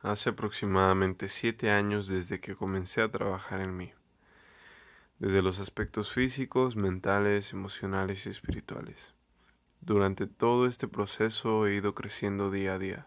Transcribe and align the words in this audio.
hace 0.00 0.30
aproximadamente 0.30 1.28
siete 1.28 1.70
años 1.70 2.06
desde 2.06 2.40
que 2.40 2.54
comencé 2.54 3.02
a 3.02 3.10
trabajar 3.10 3.60
en 3.60 3.76
mí, 3.76 3.92
desde 5.18 5.42
los 5.42 5.58
aspectos 5.58 6.12
físicos, 6.12 6.76
mentales, 6.76 7.52
emocionales 7.52 8.26
y 8.26 8.30
espirituales. 8.30 9.14
Durante 9.80 10.26
todo 10.26 10.66
este 10.66 10.88
proceso 10.88 11.66
he 11.66 11.74
ido 11.74 11.94
creciendo 11.94 12.50
día 12.50 12.74
a 12.74 12.78
día. 12.78 13.06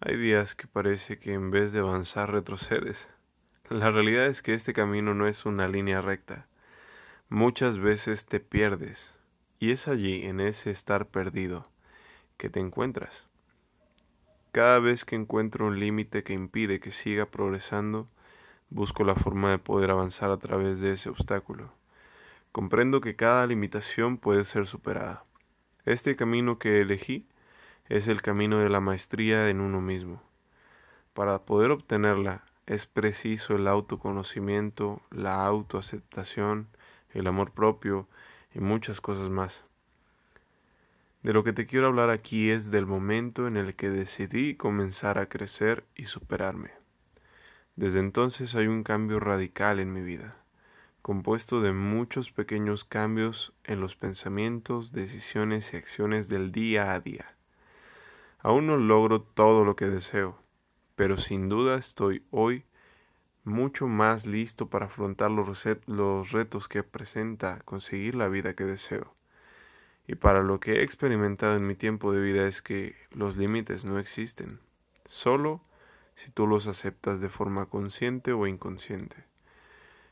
Hay 0.00 0.16
días 0.16 0.54
que 0.54 0.66
parece 0.66 1.18
que 1.18 1.32
en 1.32 1.50
vez 1.50 1.72
de 1.72 1.80
avanzar 1.80 2.32
retrocedes. 2.32 3.08
La 3.68 3.90
realidad 3.90 4.26
es 4.26 4.42
que 4.42 4.54
este 4.54 4.72
camino 4.72 5.14
no 5.14 5.26
es 5.26 5.44
una 5.44 5.68
línea 5.68 6.00
recta. 6.00 6.46
Muchas 7.28 7.78
veces 7.78 8.24
te 8.24 8.40
pierdes, 8.40 9.14
y 9.58 9.72
es 9.72 9.88
allí, 9.88 10.24
en 10.24 10.40
ese 10.40 10.70
estar 10.70 11.06
perdido, 11.08 11.70
que 12.38 12.48
te 12.48 12.60
encuentras. 12.60 13.26
Cada 14.52 14.78
vez 14.78 15.04
que 15.04 15.14
encuentro 15.14 15.66
un 15.66 15.78
límite 15.78 16.22
que 16.22 16.32
impide 16.32 16.80
que 16.80 16.90
siga 16.90 17.26
progresando, 17.26 18.08
busco 18.70 19.04
la 19.04 19.14
forma 19.14 19.50
de 19.50 19.58
poder 19.58 19.90
avanzar 19.90 20.30
a 20.30 20.38
través 20.38 20.80
de 20.80 20.92
ese 20.92 21.10
obstáculo. 21.10 21.70
Comprendo 22.50 23.02
que 23.02 23.14
cada 23.14 23.46
limitación 23.46 24.16
puede 24.16 24.44
ser 24.44 24.66
superada. 24.66 25.24
Este 25.84 26.16
camino 26.16 26.58
que 26.58 26.80
elegí 26.80 27.26
es 27.88 28.08
el 28.08 28.22
camino 28.22 28.58
de 28.58 28.70
la 28.70 28.80
maestría 28.80 29.50
en 29.50 29.60
uno 29.60 29.82
mismo. 29.82 30.22
Para 31.12 31.40
poder 31.40 31.70
obtenerla 31.70 32.44
es 32.66 32.86
preciso 32.86 33.54
el 33.54 33.68
autoconocimiento, 33.68 35.00
la 35.10 35.44
autoaceptación, 35.44 36.68
el 37.10 37.26
amor 37.26 37.52
propio 37.52 38.08
y 38.54 38.60
muchas 38.60 39.00
cosas 39.00 39.28
más. 39.28 39.62
De 41.22 41.32
lo 41.32 41.42
que 41.42 41.52
te 41.52 41.66
quiero 41.66 41.88
hablar 41.88 42.10
aquí 42.10 42.50
es 42.50 42.70
del 42.70 42.86
momento 42.86 43.48
en 43.48 43.56
el 43.56 43.74
que 43.74 43.90
decidí 43.90 44.54
comenzar 44.54 45.18
a 45.18 45.28
crecer 45.28 45.84
y 45.96 46.06
superarme. 46.06 46.70
Desde 47.74 47.98
entonces 47.98 48.54
hay 48.54 48.66
un 48.66 48.84
cambio 48.84 49.18
radical 49.18 49.80
en 49.80 49.92
mi 49.92 50.00
vida, 50.00 50.44
compuesto 51.02 51.60
de 51.60 51.72
muchos 51.72 52.30
pequeños 52.30 52.84
cambios 52.84 53.52
en 53.64 53.80
los 53.80 53.96
pensamientos, 53.96 54.92
decisiones 54.92 55.72
y 55.72 55.76
acciones 55.76 56.28
del 56.28 56.52
día 56.52 56.92
a 56.92 57.00
día. 57.00 57.34
Aún 58.40 58.68
no 58.68 58.76
logro 58.76 59.20
todo 59.20 59.64
lo 59.64 59.74
que 59.74 59.86
deseo, 59.86 60.38
pero 60.94 61.18
sin 61.18 61.48
duda 61.48 61.76
estoy 61.76 62.24
hoy 62.30 62.64
mucho 63.44 63.88
más 63.88 64.26
listo 64.26 64.68
para 64.68 64.86
afrontar 64.86 65.30
los, 65.30 66.32
retos 66.32 66.68
que 66.68 66.82
presenta 66.84 67.60
conseguir 67.64 68.14
la 68.14 68.28
vida 68.28 68.54
que 68.54 68.64
deseo. 68.64 69.17
Y 70.08 70.14
para 70.14 70.42
lo 70.42 70.58
que 70.58 70.76
he 70.76 70.82
experimentado 70.82 71.54
en 71.54 71.66
mi 71.66 71.74
tiempo 71.74 72.12
de 72.12 72.20
vida 72.20 72.46
es 72.46 72.62
que 72.62 72.96
los 73.12 73.36
límites 73.36 73.84
no 73.84 73.98
existen, 73.98 74.58
solo 75.04 75.60
si 76.16 76.30
tú 76.30 76.46
los 76.46 76.66
aceptas 76.66 77.20
de 77.20 77.28
forma 77.28 77.66
consciente 77.66 78.32
o 78.32 78.46
inconsciente. 78.46 79.26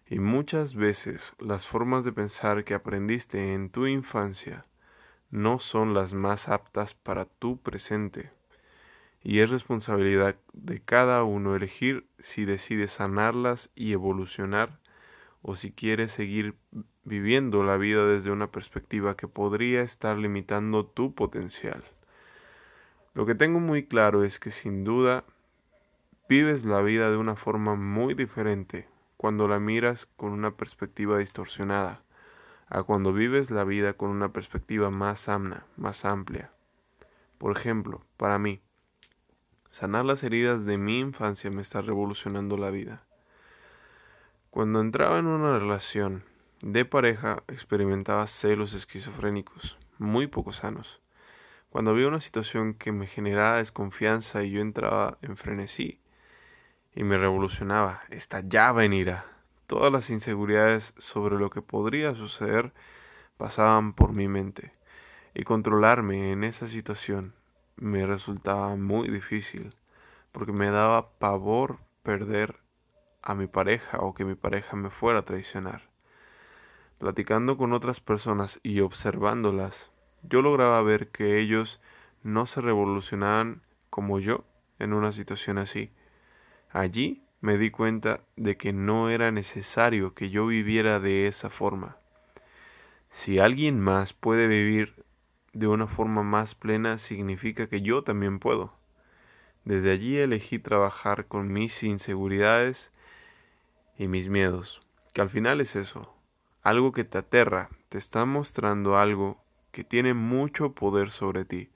Y 0.06 0.18
muchas 0.18 0.74
veces 0.74 1.34
las 1.40 1.66
formas 1.66 2.04
de 2.04 2.12
pensar 2.12 2.62
que 2.64 2.74
aprendiste 2.74 3.54
en 3.54 3.70
tu 3.70 3.86
infancia 3.86 4.66
no 5.30 5.58
son 5.58 5.94
las 5.94 6.12
más 6.12 6.48
aptas 6.50 6.92
para 6.92 7.24
tu 7.24 7.58
presente. 7.62 8.30
Y 9.22 9.40
es 9.40 9.48
responsabilidad 9.48 10.36
de 10.52 10.80
cada 10.80 11.24
uno 11.24 11.56
elegir 11.56 12.06
si 12.18 12.44
decide 12.44 12.86
sanarlas 12.86 13.70
y 13.74 13.92
evolucionar 13.92 14.78
o 15.48 15.54
si 15.54 15.70
quieres 15.70 16.10
seguir 16.10 16.56
viviendo 17.04 17.62
la 17.62 17.76
vida 17.76 18.04
desde 18.04 18.32
una 18.32 18.50
perspectiva 18.50 19.16
que 19.16 19.28
podría 19.28 19.82
estar 19.82 20.18
limitando 20.18 20.84
tu 20.84 21.14
potencial. 21.14 21.84
Lo 23.14 23.26
que 23.26 23.36
tengo 23.36 23.60
muy 23.60 23.86
claro 23.86 24.24
es 24.24 24.40
que 24.40 24.50
sin 24.50 24.82
duda 24.82 25.22
vives 26.28 26.64
la 26.64 26.82
vida 26.82 27.12
de 27.12 27.16
una 27.16 27.36
forma 27.36 27.76
muy 27.76 28.14
diferente 28.14 28.88
cuando 29.16 29.46
la 29.46 29.60
miras 29.60 30.06
con 30.16 30.32
una 30.32 30.50
perspectiva 30.56 31.18
distorsionada 31.18 32.02
a 32.68 32.82
cuando 32.82 33.12
vives 33.12 33.52
la 33.52 33.62
vida 33.62 33.92
con 33.92 34.10
una 34.10 34.32
perspectiva 34.32 34.90
más 34.90 35.28
amna, 35.28 35.64
más 35.76 36.04
amplia. 36.04 36.50
Por 37.38 37.56
ejemplo, 37.56 38.02
para 38.16 38.40
mí, 38.40 38.60
sanar 39.70 40.06
las 40.06 40.24
heridas 40.24 40.64
de 40.64 40.76
mi 40.76 40.98
infancia 40.98 41.52
me 41.52 41.62
está 41.62 41.82
revolucionando 41.82 42.56
la 42.56 42.70
vida. 42.70 43.05
Cuando 44.56 44.80
entraba 44.80 45.18
en 45.18 45.26
una 45.26 45.58
relación 45.58 46.24
de 46.62 46.86
pareja 46.86 47.42
experimentaba 47.46 48.26
celos 48.26 48.72
esquizofrénicos, 48.72 49.76
muy 49.98 50.28
poco 50.28 50.54
sanos. 50.54 51.02
Cuando 51.68 51.90
había 51.90 52.08
una 52.08 52.22
situación 52.22 52.72
que 52.72 52.90
me 52.90 53.06
generaba 53.06 53.58
desconfianza 53.58 54.44
y 54.44 54.52
yo 54.52 54.62
entraba 54.62 55.18
en 55.20 55.36
frenesí 55.36 56.00
y 56.94 57.04
me 57.04 57.18
revolucionaba, 57.18 58.00
estallaba 58.08 58.86
en 58.86 58.94
ira. 58.94 59.26
Todas 59.66 59.92
las 59.92 60.08
inseguridades 60.08 60.94
sobre 60.96 61.36
lo 61.36 61.50
que 61.50 61.60
podría 61.60 62.14
suceder 62.14 62.72
pasaban 63.36 63.92
por 63.92 64.14
mi 64.14 64.26
mente 64.26 64.72
y 65.34 65.42
controlarme 65.42 66.32
en 66.32 66.44
esa 66.44 66.66
situación 66.66 67.34
me 67.76 68.06
resultaba 68.06 68.74
muy 68.74 69.10
difícil 69.10 69.74
porque 70.32 70.52
me 70.52 70.70
daba 70.70 71.10
pavor 71.18 71.76
perder 72.02 72.64
a 73.26 73.34
mi 73.34 73.48
pareja 73.48 73.98
o 73.98 74.14
que 74.14 74.24
mi 74.24 74.36
pareja 74.36 74.76
me 74.76 74.88
fuera 74.88 75.18
a 75.18 75.24
traicionar. 75.24 75.82
Platicando 76.98 77.56
con 77.56 77.72
otras 77.72 78.00
personas 78.00 78.60
y 78.62 78.80
observándolas, 78.80 79.90
yo 80.22 80.42
lograba 80.42 80.80
ver 80.82 81.08
que 81.08 81.40
ellos 81.40 81.80
no 82.22 82.46
se 82.46 82.60
revolucionaban 82.60 83.62
como 83.90 84.20
yo 84.20 84.44
en 84.78 84.92
una 84.92 85.10
situación 85.10 85.58
así. 85.58 85.90
Allí 86.70 87.24
me 87.40 87.58
di 87.58 87.70
cuenta 87.70 88.20
de 88.36 88.56
que 88.56 88.72
no 88.72 89.10
era 89.10 89.32
necesario 89.32 90.14
que 90.14 90.30
yo 90.30 90.46
viviera 90.46 91.00
de 91.00 91.26
esa 91.26 91.50
forma. 91.50 91.96
Si 93.10 93.40
alguien 93.40 93.80
más 93.80 94.12
puede 94.12 94.46
vivir 94.46 95.04
de 95.52 95.66
una 95.66 95.88
forma 95.88 96.22
más 96.22 96.54
plena, 96.54 96.98
significa 96.98 97.66
que 97.66 97.82
yo 97.82 98.04
también 98.04 98.38
puedo. 98.38 98.72
Desde 99.64 99.90
allí 99.90 100.16
elegí 100.16 100.60
trabajar 100.60 101.26
con 101.26 101.52
mis 101.52 101.82
inseguridades 101.82 102.92
y 103.98 104.08
mis 104.08 104.28
miedos, 104.28 104.82
que 105.12 105.20
al 105.20 105.30
final 105.30 105.60
es 105.60 105.76
eso, 105.76 106.14
algo 106.62 106.92
que 106.92 107.04
te 107.04 107.18
aterra, 107.18 107.70
te 107.88 107.98
está 107.98 108.24
mostrando 108.24 108.98
algo 108.98 109.42
que 109.72 109.84
tiene 109.84 110.14
mucho 110.14 110.72
poder 110.72 111.10
sobre 111.10 111.44
ti 111.44 111.70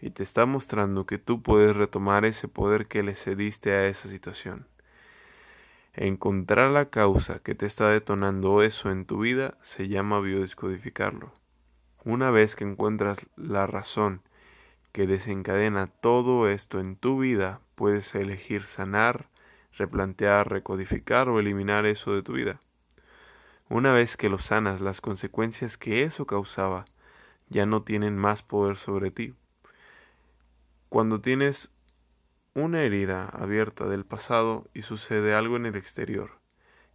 y 0.00 0.10
te 0.10 0.22
está 0.22 0.44
mostrando 0.46 1.06
que 1.06 1.18
tú 1.18 1.42
puedes 1.42 1.76
retomar 1.76 2.24
ese 2.24 2.48
poder 2.48 2.86
que 2.86 3.02
le 3.02 3.14
cediste 3.14 3.72
a 3.72 3.86
esa 3.86 4.08
situación. 4.08 4.66
Encontrar 5.94 6.70
la 6.72 6.86
causa 6.90 7.38
que 7.38 7.54
te 7.54 7.66
está 7.66 7.88
detonando 7.88 8.62
eso 8.62 8.90
en 8.90 9.06
tu 9.06 9.20
vida 9.20 9.56
se 9.62 9.88
llama 9.88 10.20
biodescodificarlo. 10.20 11.32
Una 12.04 12.30
vez 12.30 12.56
que 12.56 12.64
encuentras 12.64 13.24
la 13.36 13.66
razón 13.66 14.20
que 14.92 15.06
desencadena 15.06 15.86
todo 15.86 16.48
esto 16.48 16.80
en 16.80 16.96
tu 16.96 17.20
vida, 17.20 17.60
puedes 17.74 18.14
elegir 18.14 18.64
sanar, 18.64 19.28
replantear, 19.76 20.50
recodificar 20.50 21.28
o 21.28 21.40
eliminar 21.40 21.86
eso 21.86 22.14
de 22.14 22.22
tu 22.22 22.34
vida. 22.34 22.60
Una 23.68 23.92
vez 23.92 24.16
que 24.16 24.28
lo 24.28 24.38
sanas, 24.38 24.80
las 24.80 25.00
consecuencias 25.00 25.76
que 25.78 26.02
eso 26.02 26.26
causaba 26.26 26.84
ya 27.48 27.66
no 27.66 27.82
tienen 27.82 28.16
más 28.16 28.42
poder 28.42 28.76
sobre 28.76 29.10
ti. 29.10 29.34
Cuando 30.88 31.20
tienes 31.20 31.70
una 32.54 32.82
herida 32.82 33.28
abierta 33.28 33.88
del 33.88 34.04
pasado 34.04 34.68
y 34.74 34.82
sucede 34.82 35.34
algo 35.34 35.56
en 35.56 35.66
el 35.66 35.76
exterior 35.76 36.38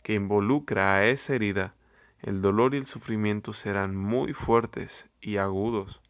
que 0.03 0.13
involucra 0.13 0.95
a 0.95 1.05
esa 1.05 1.35
herida, 1.35 1.75
el 2.21 2.41
dolor 2.41 2.73
y 2.73 2.77
el 2.77 2.85
sufrimiento 2.85 3.53
serán 3.53 3.95
muy 3.95 4.33
fuertes 4.33 5.09
y 5.21 5.37
agudos. 5.37 6.01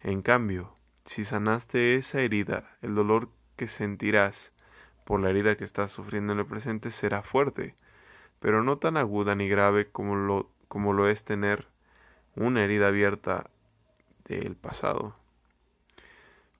En 0.00 0.22
cambio, 0.22 0.74
si 1.04 1.24
sanaste 1.24 1.96
esa 1.96 2.20
herida, 2.20 2.76
el 2.82 2.94
dolor 2.94 3.30
que 3.56 3.68
sentirás 3.68 4.52
por 5.04 5.20
la 5.20 5.30
herida 5.30 5.56
que 5.56 5.64
estás 5.64 5.92
sufriendo 5.92 6.32
en 6.32 6.40
el 6.40 6.46
presente 6.46 6.90
será 6.90 7.22
fuerte, 7.22 7.74
pero 8.40 8.62
no 8.62 8.78
tan 8.78 8.96
aguda 8.96 9.34
ni 9.34 9.48
grave 9.48 9.88
como 9.90 10.16
lo, 10.16 10.50
como 10.68 10.92
lo 10.92 11.08
es 11.08 11.24
tener 11.24 11.66
una 12.36 12.64
herida 12.64 12.88
abierta 12.88 13.50
del 14.24 14.56
pasado. 14.56 15.14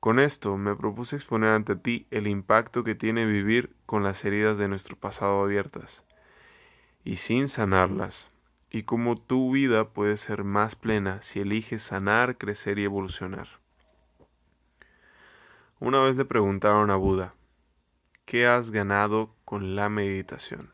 Con 0.00 0.20
esto 0.20 0.58
me 0.58 0.76
propuse 0.76 1.16
exponer 1.16 1.50
ante 1.50 1.76
ti 1.76 2.06
el 2.10 2.26
impacto 2.26 2.84
que 2.84 2.94
tiene 2.94 3.24
vivir 3.24 3.74
con 3.86 4.02
las 4.02 4.24
heridas 4.24 4.58
de 4.58 4.68
nuestro 4.68 4.96
pasado 4.96 5.42
abiertas 5.42 6.04
y 7.04 7.16
sin 7.16 7.48
sanarlas, 7.48 8.28
y 8.70 8.82
cómo 8.82 9.16
tu 9.16 9.52
vida 9.52 9.88
puede 9.90 10.16
ser 10.16 10.42
más 10.42 10.74
plena 10.74 11.22
si 11.22 11.40
eliges 11.40 11.82
sanar, 11.82 12.36
crecer 12.38 12.78
y 12.78 12.84
evolucionar. 12.84 13.48
Una 15.80 16.02
vez 16.02 16.16
le 16.16 16.24
preguntaron 16.24 16.90
a 16.90 16.96
Buda, 16.96 17.34
¿qué 18.24 18.46
has 18.46 18.70
ganado 18.70 19.34
con 19.44 19.76
la 19.76 19.88
meditación? 19.88 20.72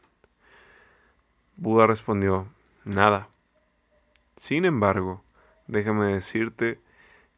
Buda 1.57 1.87
respondió, 1.87 2.49
nada. 2.85 3.29
Sin 4.37 4.65
embargo, 4.65 5.25
déjame 5.67 6.13
decirte 6.13 6.81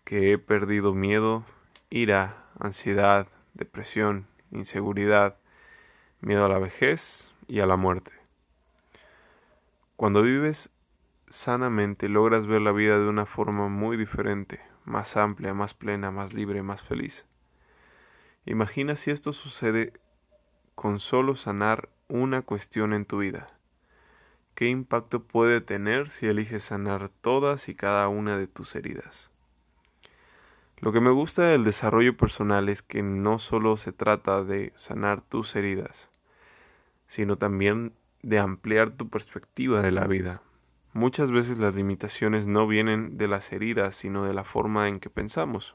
que 0.05 0.33
he 0.33 0.39
perdido 0.39 0.95
miedo, 0.95 1.45
ira, 1.91 2.45
ansiedad, 2.59 3.29
depresión 3.55 4.27
inseguridad, 4.53 5.37
miedo 6.21 6.45
a 6.45 6.49
la 6.49 6.59
vejez 6.59 7.33
y 7.49 7.61
a 7.61 7.67
la 7.67 7.77
muerte. 7.77 8.13
Cuando 9.97 10.23
vives 10.23 10.71
sanamente 11.29 12.09
logras 12.09 12.47
ver 12.47 12.61
la 12.61 12.73
vida 12.73 12.99
de 12.99 13.09
una 13.09 13.27
forma 13.27 13.69
muy 13.69 13.97
diferente, 13.97 14.61
más 14.85 15.17
amplia, 15.17 15.55
más 15.55 15.75
plena, 15.75 16.11
más 16.11 16.33
libre, 16.35 16.63
más 16.63 16.83
feliz. 16.83 17.25
Imagina 18.45 18.97
si 18.97 19.11
esto 19.11 19.33
sucede 19.33 19.93
con 20.75 20.99
solo 20.99 21.37
sanar 21.37 21.89
una 22.09 22.43
cuestión 22.43 22.93
en 22.93 23.05
tu 23.05 23.19
vida. 23.19 23.49
¿Qué 24.55 24.69
impacto 24.69 25.23
puede 25.23 25.61
tener 25.61 26.11
si 26.11 26.27
eliges 26.27 26.65
sanar 26.65 27.11
todas 27.21 27.69
y 27.69 27.75
cada 27.75 28.09
una 28.09 28.37
de 28.37 28.47
tus 28.47 28.75
heridas? 28.75 29.31
Lo 30.79 30.93
que 30.93 31.01
me 31.01 31.11
gusta 31.11 31.45
del 31.45 31.65
desarrollo 31.65 32.17
personal 32.17 32.69
es 32.69 32.83
que 32.83 33.03
no 33.03 33.39
solo 33.39 33.77
se 33.77 33.93
trata 33.93 34.43
de 34.43 34.73
sanar 34.77 35.21
tus 35.21 35.55
heridas, 35.55 36.09
sino 37.07 37.39
también 37.39 37.93
de 38.23 38.39
ampliar 38.39 38.91
tu 38.91 39.09
perspectiva 39.09 39.81
de 39.81 39.93
la 39.93 40.07
vida. 40.07 40.43
Muchas 40.93 41.31
veces 41.31 41.57
las 41.59 41.75
limitaciones 41.75 42.47
no 42.47 42.67
vienen 42.67 43.17
de 43.17 43.29
las 43.29 43.53
heridas, 43.53 43.95
sino 43.95 44.25
de 44.25 44.35
la 44.35 44.45
forma 44.45 44.89
en 44.89 45.01
que 45.01 45.09
pensamos. 45.09 45.75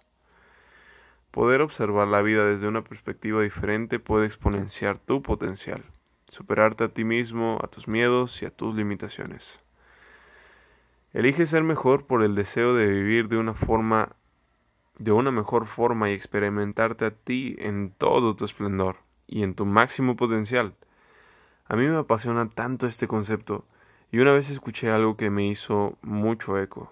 Poder 1.37 1.61
observar 1.61 2.07
la 2.07 2.23
vida 2.23 2.45
desde 2.45 2.67
una 2.67 2.83
perspectiva 2.83 3.43
diferente 3.43 3.99
puede 3.99 4.25
exponenciar 4.25 4.97
tu 4.97 5.21
potencial, 5.21 5.83
superarte 6.27 6.85
a 6.85 6.87
ti 6.87 7.03
mismo, 7.03 7.59
a 7.63 7.67
tus 7.67 7.87
miedos 7.87 8.41
y 8.41 8.47
a 8.47 8.49
tus 8.49 8.75
limitaciones. 8.75 9.59
Elige 11.13 11.45
ser 11.45 11.61
mejor 11.61 12.07
por 12.07 12.23
el 12.23 12.33
deseo 12.33 12.73
de 12.73 12.87
vivir 12.87 13.27
de 13.27 13.37
una 13.37 13.53
forma 13.53 14.15
de 14.97 15.11
una 15.11 15.29
mejor 15.29 15.67
forma 15.67 16.09
y 16.09 16.13
experimentarte 16.13 17.05
a 17.05 17.11
ti 17.11 17.55
en 17.59 17.91
todo 17.91 18.35
tu 18.35 18.43
esplendor 18.43 18.95
y 19.27 19.43
en 19.43 19.53
tu 19.53 19.67
máximo 19.67 20.15
potencial. 20.15 20.73
A 21.67 21.75
mí 21.75 21.85
me 21.85 21.97
apasiona 21.97 22.49
tanto 22.49 22.87
este 22.87 23.07
concepto 23.07 23.63
y 24.11 24.17
una 24.17 24.33
vez 24.33 24.49
escuché 24.49 24.89
algo 24.89 25.17
que 25.17 25.29
me 25.29 25.45
hizo 25.45 25.99
mucho 26.01 26.57
eco, 26.57 26.91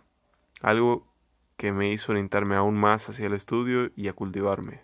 algo 0.62 1.15
que 1.58 1.72
me 1.72 1.92
hizo 1.92 2.12
orientarme 2.12 2.56
aún 2.56 2.76
más 2.76 3.10
hacia 3.10 3.28
el 3.28 3.34
estudio 3.34 3.92
y 3.96 4.08
a 4.08 4.14
cultivarme. 4.14 4.82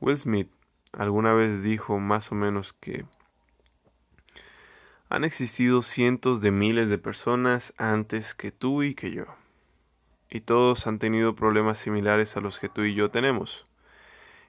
Will 0.00 0.18
Smith 0.18 0.50
alguna 0.92 1.32
vez 1.32 1.62
dijo 1.62 1.98
más 1.98 2.30
o 2.32 2.34
menos 2.34 2.72
que 2.74 3.04
han 5.08 5.24
existido 5.24 5.82
cientos 5.82 6.40
de 6.40 6.50
miles 6.50 6.88
de 6.88 6.98
personas 6.98 7.74
antes 7.76 8.34
que 8.34 8.50
tú 8.50 8.82
y 8.82 8.94
que 8.94 9.10
yo, 9.10 9.26
y 10.28 10.40
todos 10.40 10.86
han 10.86 10.98
tenido 10.98 11.34
problemas 11.34 11.78
similares 11.78 12.36
a 12.36 12.40
los 12.40 12.58
que 12.58 12.68
tú 12.68 12.82
y 12.82 12.94
yo 12.94 13.10
tenemos. 13.10 13.64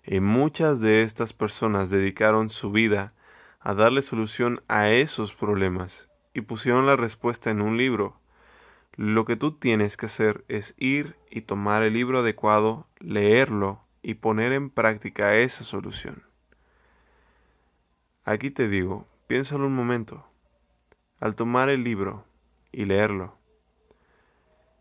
Y 0.03 0.19
muchas 0.19 0.79
de 0.79 1.01
estas 1.01 1.33
personas 1.33 1.89
dedicaron 1.89 2.49
su 2.49 2.71
vida 2.71 3.13
a 3.59 3.73
darle 3.73 4.01
solución 4.01 4.61
a 4.67 4.89
esos 4.89 5.33
problemas 5.33 6.09
y 6.33 6.41
pusieron 6.41 6.85
la 6.85 6.95
respuesta 6.95 7.49
en 7.49 7.61
un 7.61 7.77
libro 7.77 8.19
lo 8.95 9.25
que 9.25 9.35
tú 9.35 9.51
tienes 9.51 9.97
que 9.97 10.05
hacer 10.05 10.45
es 10.47 10.73
ir 10.77 11.17
y 11.29 11.41
tomar 11.41 11.83
el 11.83 11.93
libro 11.93 12.19
adecuado, 12.19 12.87
leerlo 12.99 13.81
y 14.01 14.15
poner 14.15 14.53
en 14.53 14.69
práctica 14.69 15.35
esa 15.35 15.63
solución. 15.63 16.23
Aquí 18.23 18.51
te 18.51 18.67
digo, 18.69 19.07
piénsalo 19.27 19.67
un 19.67 19.75
momento. 19.75 20.25
Al 21.19 21.35
tomar 21.35 21.69
el 21.69 21.83
libro 21.83 22.25
y 22.71 22.85
leerlo, 22.85 23.37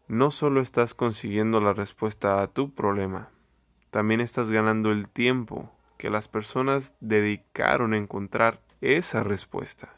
no 0.07 0.31
solo 0.31 0.61
estás 0.61 0.95
consiguiendo 0.95 1.61
la 1.61 1.73
respuesta 1.73 2.43
a 2.43 2.49
tu 2.49 2.75
problema, 2.75 3.31
también 3.91 4.21
estás 4.21 4.51
ganando 4.51 4.93
el 4.93 5.09
tiempo 5.09 5.73
que 5.99 6.11
las 6.11 6.29
personas 6.29 6.95
dedicaron 7.01 7.95
a 7.95 7.97
encontrar 7.97 8.61
esa 8.81 9.23
respuesta. 9.23 9.95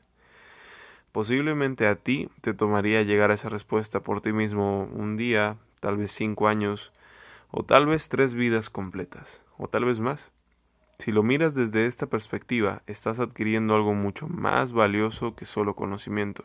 Posiblemente 1.16 1.86
a 1.86 1.96
ti 1.96 2.28
te 2.42 2.52
tomaría 2.52 3.00
llegar 3.00 3.30
a 3.30 3.34
esa 3.36 3.48
respuesta 3.48 4.00
por 4.00 4.20
ti 4.20 4.34
mismo 4.34 4.84
un 4.92 5.16
día, 5.16 5.56
tal 5.80 5.96
vez 5.96 6.12
cinco 6.12 6.46
años, 6.46 6.92
o 7.50 7.64
tal 7.64 7.86
vez 7.86 8.10
tres 8.10 8.34
vidas 8.34 8.68
completas, 8.68 9.40
o 9.56 9.66
tal 9.66 9.86
vez 9.86 9.98
más. 9.98 10.30
Si 10.98 11.12
lo 11.12 11.22
miras 11.22 11.54
desde 11.54 11.86
esta 11.86 12.08
perspectiva, 12.08 12.82
estás 12.86 13.18
adquiriendo 13.18 13.74
algo 13.74 13.94
mucho 13.94 14.28
más 14.28 14.72
valioso 14.72 15.34
que 15.34 15.46
solo 15.46 15.74
conocimiento. 15.74 16.44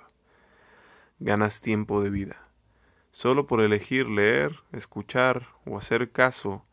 Ganas 1.20 1.60
tiempo 1.60 2.02
de 2.02 2.10
vida, 2.10 2.48
solo 3.12 3.48
por 3.48 3.60
elegir 3.60 4.08
leer, 4.08 4.62
escuchar 4.72 5.48
o 5.66 5.78
hacer 5.78 6.12
caso 6.12 6.64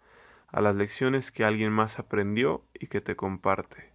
a 0.46 0.60
las 0.60 0.76
lecciones 0.76 1.32
que 1.32 1.44
alguien 1.44 1.72
más 1.72 1.98
aprendió 1.98 2.62
y 2.74 2.86
que 2.86 3.00
te 3.00 3.16
comparte, 3.16 3.90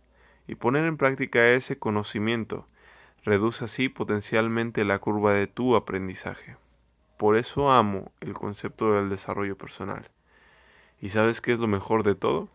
y 0.45 0.56
poner 0.56 0.83
en 0.83 0.97
práctica 0.97 1.47
ese 1.51 1.79
conocimiento 1.79 2.67
Reduce 3.23 3.65
así 3.65 3.89
potencialmente 3.89 4.83
la 4.83 4.99
curva 4.99 5.33
de 5.33 5.47
tu 5.47 5.75
aprendizaje. 5.75 6.57
Por 7.17 7.37
eso 7.37 7.71
amo 7.71 8.11
el 8.19 8.33
concepto 8.33 8.93
del 8.93 9.09
desarrollo 9.09 9.57
personal. 9.57 10.09
¿Y 10.99 11.09
sabes 11.09 11.41
qué 11.41 11.53
es 11.53 11.59
lo 11.59 11.67
mejor 11.67 12.03
de 12.03 12.15
todo? 12.15 12.49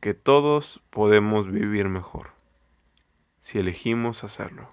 Que 0.00 0.14
todos 0.14 0.80
podemos 0.90 1.50
vivir 1.50 1.88
mejor 1.88 2.30
si 3.40 3.58
elegimos 3.58 4.24
hacerlo. 4.24 4.68